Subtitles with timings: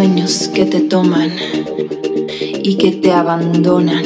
[0.00, 1.30] sueños que te toman
[2.62, 4.02] y que te abandonan,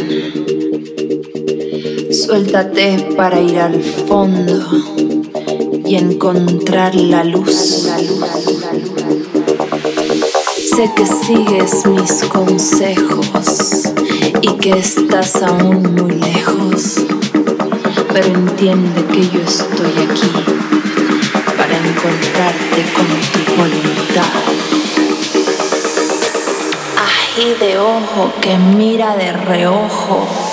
[2.10, 4.60] suéltate para ir al fondo
[5.86, 7.88] y encontrar la luz.
[10.74, 13.84] Sé que sigues mis consejos
[14.42, 16.96] y que estás aún muy lejos,
[18.12, 20.32] pero entiende que yo estoy aquí
[21.56, 24.73] para encontrarte con tu voluntad.
[27.36, 30.43] Ají de ojo que mira de reojo.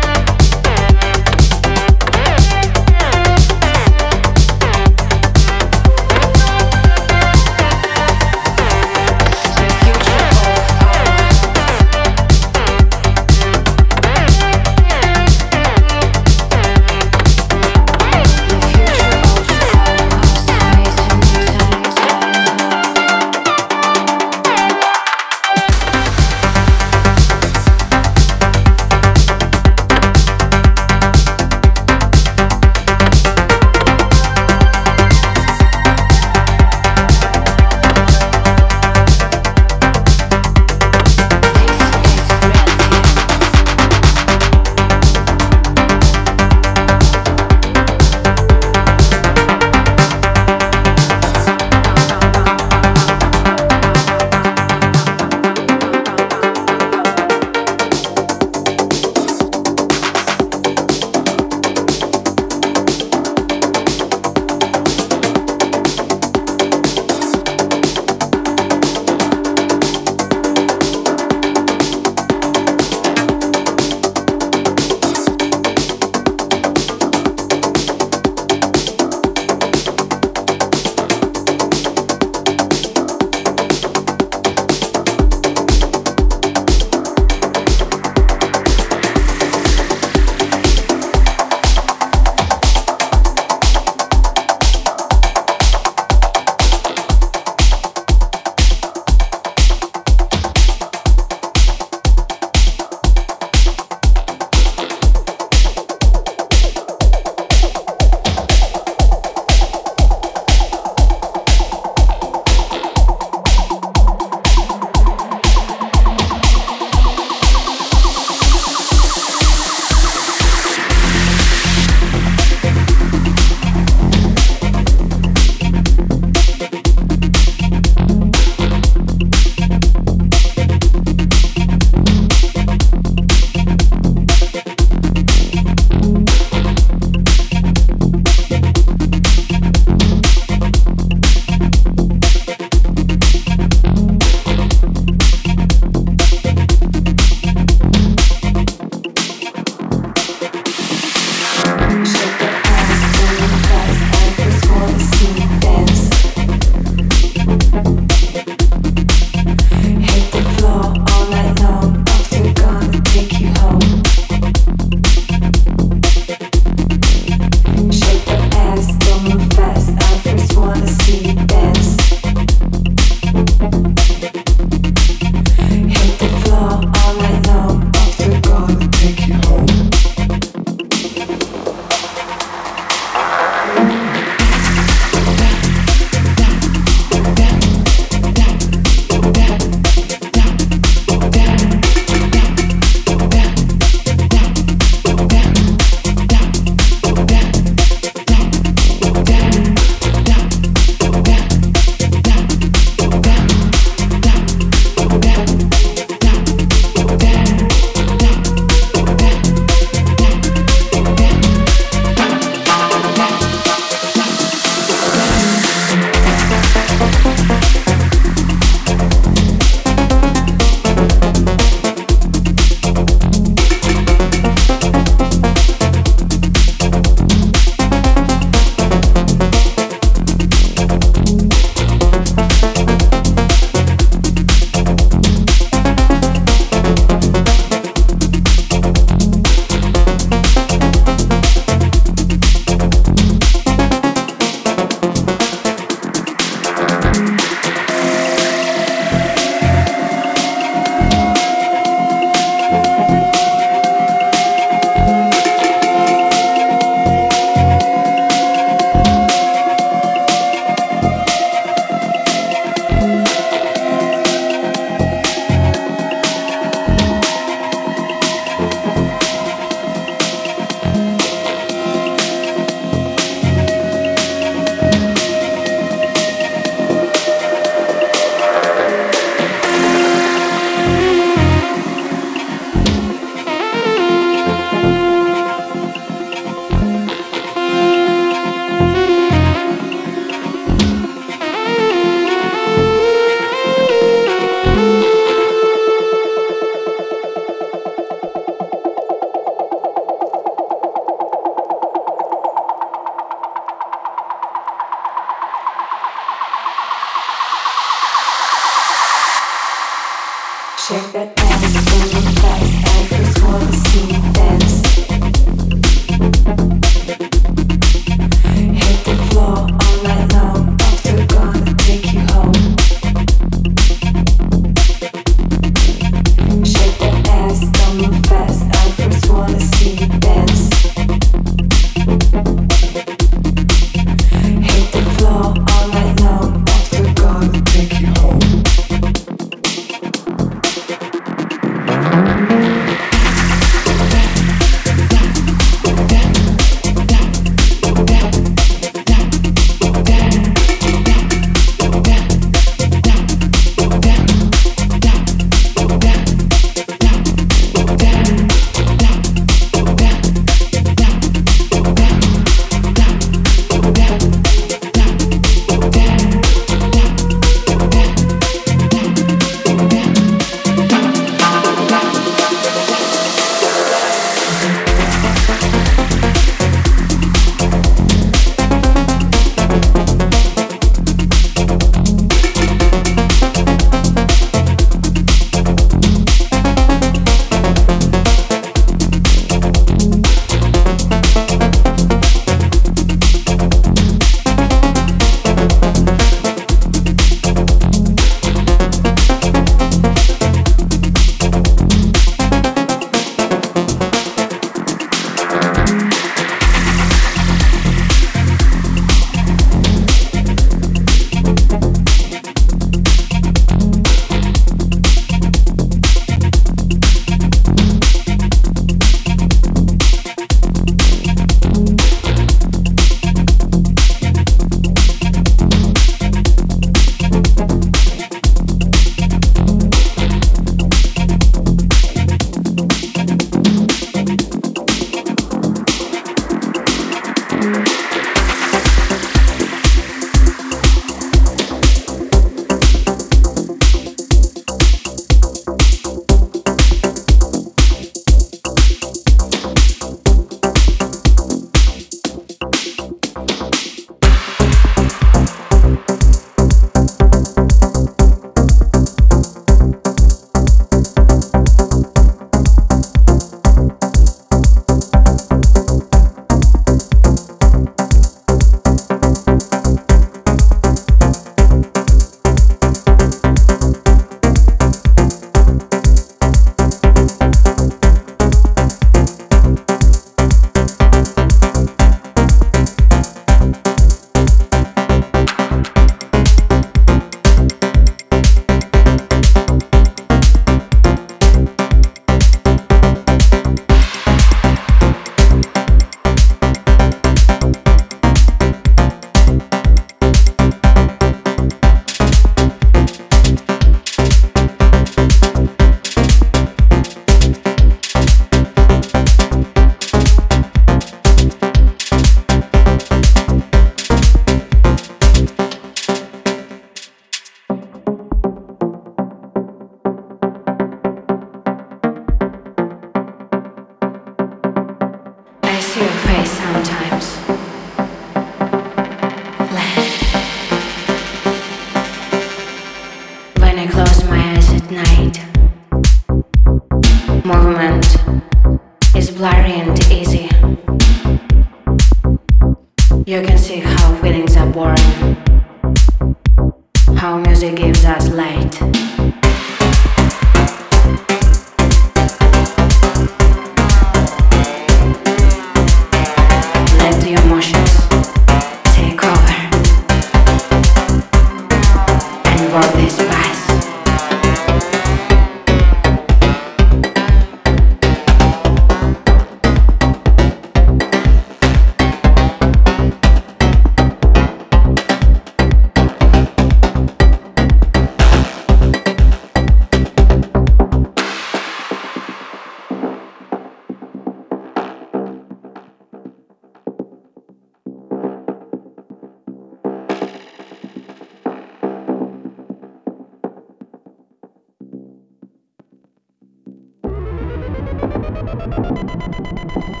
[598.71, 600.00] フフフフ。